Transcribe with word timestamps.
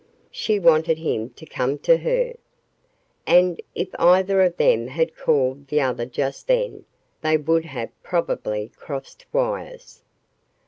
She 0.31 0.57
wanted 0.59 0.97
him 0.97 1.29
to 1.35 1.45
come 1.45 1.77
to 1.85 1.97
her. 1.97 2.33
And, 3.27 3.61
if 3.75 3.89
either 3.99 4.41
of 4.41 4.57
them 4.57 4.87
had 4.87 5.15
called 5.15 5.67
the 5.67 5.81
other 5.81 6.07
just 6.07 6.47
then, 6.47 6.85
they 7.21 7.37
would 7.37 7.65
have 7.65 7.91
probably 8.01 8.69
crossed 8.69 9.27
wires. 9.31 10.01